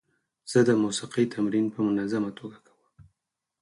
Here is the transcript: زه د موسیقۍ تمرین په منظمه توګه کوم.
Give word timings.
زه 0.51 0.59
د 0.67 0.69
موسیقۍ 0.83 1.25
تمرین 1.35 1.65
په 1.73 1.79
منظمه 1.87 2.31
توګه 2.39 2.57
کوم. 2.67 2.81